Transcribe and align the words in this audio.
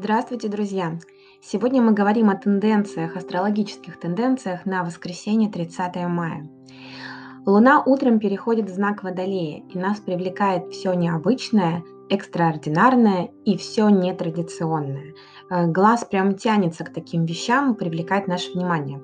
Здравствуйте, 0.00 0.46
друзья! 0.46 0.96
Сегодня 1.42 1.82
мы 1.82 1.90
говорим 1.90 2.30
о 2.30 2.36
тенденциях, 2.36 3.16
астрологических 3.16 3.98
тенденциях 3.98 4.64
на 4.64 4.84
воскресенье 4.84 5.50
30 5.50 5.96
мая. 6.06 6.48
Луна 7.44 7.82
утром 7.82 8.20
переходит 8.20 8.70
в 8.70 8.72
знак 8.72 9.02
Водолея, 9.02 9.64
и 9.68 9.76
нас 9.76 9.98
привлекает 9.98 10.68
все 10.68 10.92
необычное, 10.92 11.82
экстраординарное 12.10 13.30
и 13.44 13.56
все 13.56 13.88
нетрадиционное. 13.88 15.14
Э, 15.50 15.66
глаз 15.66 16.04
прям 16.04 16.36
тянется 16.36 16.84
к 16.84 16.92
таким 16.92 17.24
вещам, 17.24 17.74
привлекает 17.74 18.28
наше 18.28 18.52
внимание. 18.52 19.02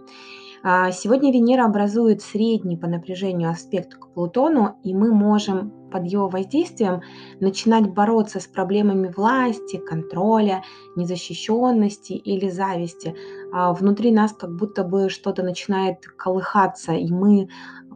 А, 0.66 0.92
сегодня 0.92 1.30
Венера 1.30 1.66
образует 1.66 2.22
средний 2.22 2.78
по 2.78 2.86
напряжению 2.86 3.50
аспект 3.50 3.96
к 3.96 4.08
Плутону, 4.14 4.78
и 4.82 4.94
мы 4.94 5.12
можем 5.12 5.70
под 5.92 6.06
его 6.06 6.26
воздействием 6.30 7.02
начинать 7.38 7.92
бороться 7.92 8.40
с 8.40 8.46
проблемами 8.46 9.12
власти, 9.14 9.76
контроля, 9.76 10.62
незащищенности 10.96 12.14
или 12.14 12.48
зависти. 12.48 13.14
А 13.52 13.74
внутри 13.74 14.10
нас 14.10 14.32
как 14.32 14.56
будто 14.56 14.84
бы 14.84 15.10
что-то 15.10 15.42
начинает 15.42 15.98
колыхаться, 16.16 16.92
и 16.92 17.12
мы 17.12 17.50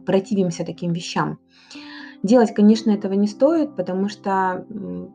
противимся 0.05 0.63
таким 0.63 0.93
вещам. 0.93 1.39
Делать, 2.21 2.53
конечно, 2.53 2.91
этого 2.91 3.13
не 3.13 3.27
стоит, 3.27 3.75
потому 3.75 4.09
что 4.09 4.67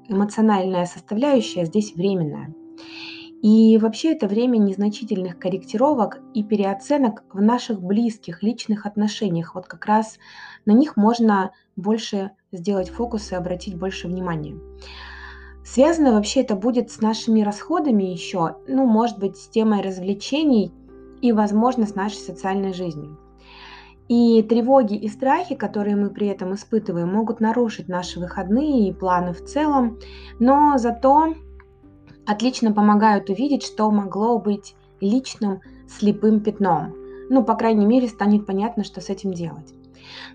эмоциональная 0.08 0.86
составляющая 0.86 1.66
здесь 1.66 1.94
временная. 1.94 2.52
И 3.44 3.76
вообще 3.76 4.12
это 4.12 4.26
время 4.26 4.56
незначительных 4.56 5.38
корректировок 5.38 6.18
и 6.32 6.42
переоценок 6.42 7.24
в 7.30 7.42
наших 7.42 7.82
близких 7.82 8.42
личных 8.42 8.86
отношениях. 8.86 9.54
Вот 9.54 9.66
как 9.66 9.84
раз 9.84 10.18
на 10.64 10.72
них 10.72 10.96
можно 10.96 11.50
больше 11.76 12.30
сделать 12.52 12.88
фокус 12.88 13.32
и 13.32 13.34
обратить 13.34 13.76
больше 13.76 14.08
внимания. 14.08 14.56
Связано 15.62 16.12
вообще 16.12 16.40
это 16.40 16.56
будет 16.56 16.90
с 16.90 17.02
нашими 17.02 17.42
расходами 17.42 18.04
еще, 18.04 18.56
ну, 18.66 18.86
может 18.86 19.18
быть, 19.18 19.36
с 19.36 19.46
темой 19.48 19.82
развлечений 19.82 20.72
и, 21.20 21.30
возможно, 21.32 21.86
с 21.86 21.94
нашей 21.94 22.20
социальной 22.20 22.72
жизнью. 22.72 23.18
И 24.08 24.42
тревоги 24.42 24.96
и 24.96 25.06
страхи, 25.08 25.54
которые 25.54 25.96
мы 25.96 26.08
при 26.08 26.28
этом 26.28 26.54
испытываем, 26.54 27.12
могут 27.12 27.40
нарушить 27.40 27.88
наши 27.88 28.20
выходные 28.20 28.88
и 28.88 28.94
планы 28.94 29.34
в 29.34 29.44
целом, 29.44 29.98
но 30.38 30.78
зато 30.78 31.34
отлично 32.26 32.72
помогают 32.72 33.30
увидеть, 33.30 33.62
что 33.62 33.90
могло 33.90 34.38
быть 34.38 34.74
личным 35.00 35.60
слепым 35.88 36.40
пятном. 36.40 36.94
Ну, 37.30 37.44
по 37.44 37.54
крайней 37.54 37.86
мере, 37.86 38.08
станет 38.08 38.46
понятно, 38.46 38.84
что 38.84 39.00
с 39.00 39.08
этим 39.08 39.32
делать. 39.32 39.72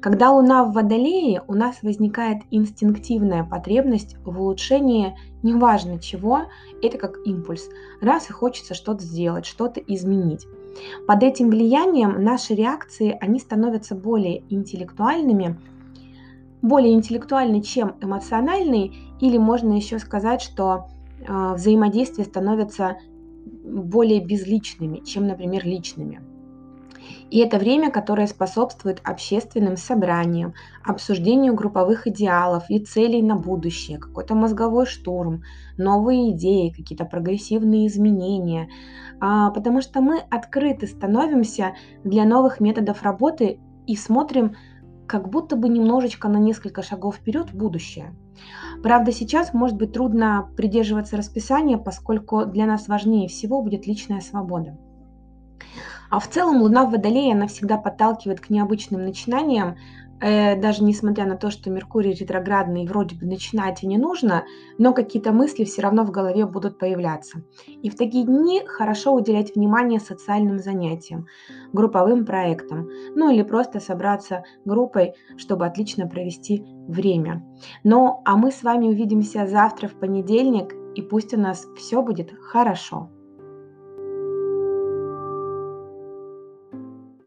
Когда 0.01 0.31
Луна 0.31 0.63
в 0.63 0.73
Водолее, 0.73 1.43
у 1.47 1.53
нас 1.53 1.83
возникает 1.83 2.39
инстинктивная 2.51 3.43
потребность 3.43 4.17
в 4.25 4.39
улучшении 4.39 5.15
неважно 5.43 5.99
чего, 5.99 6.43
это 6.81 6.97
как 6.97 7.17
импульс. 7.25 7.69
Раз 8.01 8.29
и 8.29 8.33
хочется 8.33 8.73
что-то 8.73 9.03
сделать, 9.03 9.45
что-то 9.45 9.79
изменить. 9.79 10.47
Под 11.07 11.23
этим 11.23 11.49
влиянием 11.49 12.23
наши 12.23 12.53
реакции, 12.55 13.17
они 13.19 13.39
становятся 13.39 13.95
более 13.95 14.43
интеллектуальными, 14.49 15.59
более 16.61 16.93
интеллектуальны, 16.93 17.61
чем 17.61 17.95
эмоциональные, 18.01 18.93
или 19.19 19.37
можно 19.37 19.73
еще 19.73 19.99
сказать, 19.99 20.41
что 20.41 20.87
взаимодействия 21.27 22.23
становятся 22.23 22.97
более 23.63 24.23
безличными, 24.23 24.99
чем, 25.05 25.27
например, 25.27 25.65
личными. 25.65 26.21
И 27.29 27.39
это 27.39 27.57
время, 27.57 27.91
которое 27.91 28.27
способствует 28.27 29.01
общественным 29.03 29.77
собраниям, 29.77 30.53
обсуждению 30.83 31.53
групповых 31.53 32.07
идеалов 32.07 32.65
и 32.69 32.79
целей 32.79 33.21
на 33.21 33.35
будущее, 33.35 33.99
какой-то 33.99 34.35
мозговой 34.35 34.85
штурм, 34.85 35.43
новые 35.77 36.31
идеи, 36.31 36.73
какие-то 36.75 37.05
прогрессивные 37.05 37.87
изменения, 37.87 38.69
а, 39.19 39.51
потому 39.51 39.81
что 39.81 40.01
мы 40.01 40.19
открыты 40.29 40.87
становимся 40.87 41.75
для 42.03 42.25
новых 42.25 42.59
методов 42.59 43.03
работы 43.03 43.59
и 43.85 43.95
смотрим 43.95 44.55
как 45.07 45.29
будто 45.29 45.55
бы 45.55 45.69
немножечко 45.69 46.29
на 46.29 46.37
несколько 46.37 46.83
шагов 46.83 47.15
вперед 47.15 47.51
в 47.51 47.57
будущее. 47.57 48.15
Правда, 48.81 49.11
сейчас 49.11 49.53
может 49.53 49.75
быть 49.75 49.91
трудно 49.91 50.49
придерживаться 50.55 51.17
расписания, 51.17 51.77
поскольку 51.77 52.45
для 52.45 52.65
нас 52.65 52.87
важнее 52.87 53.27
всего 53.27 53.61
будет 53.61 53.87
личная 53.87 54.21
свобода. 54.21 54.77
А 56.09 56.19
в 56.19 56.27
целом 56.27 56.61
Луна 56.61 56.85
в 56.85 56.91
Водолее, 56.91 57.33
она 57.33 57.47
всегда 57.47 57.77
подталкивает 57.77 58.39
к 58.39 58.49
необычным 58.49 59.03
начинаниям, 59.03 59.77
даже 60.21 60.83
несмотря 60.83 61.25
на 61.25 61.35
то, 61.35 61.49
что 61.49 61.69
Меркурий 61.69 62.13
ретроградный, 62.13 62.85
вроде 62.85 63.15
бы 63.15 63.25
начинать 63.25 63.83
и 63.83 63.87
не 63.87 63.97
нужно, 63.97 64.45
но 64.77 64.93
какие-то 64.93 65.31
мысли 65.31 65.63
все 65.63 65.81
равно 65.81 66.03
в 66.03 66.11
голове 66.11 66.45
будут 66.45 66.77
появляться. 66.77 67.43
И 67.67 67.89
в 67.89 67.95
такие 67.95 68.25
дни 68.25 68.61
хорошо 68.65 69.13
уделять 69.13 69.55
внимание 69.55 69.99
социальным 69.99 70.59
занятиям, 70.59 71.27
групповым 71.73 72.25
проектам, 72.25 72.89
ну 73.15 73.31
или 73.31 73.43
просто 73.43 73.79
собраться 73.79 74.43
группой, 74.65 75.13
чтобы 75.37 75.65
отлично 75.65 76.07
провести 76.07 76.63
время. 76.87 77.45
Ну, 77.83 78.21
а 78.25 78.35
мы 78.35 78.51
с 78.51 78.63
вами 78.63 78.87
увидимся 78.87 79.47
завтра 79.47 79.87
в 79.87 79.93
понедельник, 79.93 80.73
и 80.95 81.01
пусть 81.01 81.33
у 81.33 81.39
нас 81.39 81.65
все 81.77 82.01
будет 82.01 82.33
хорошо. 82.41 83.09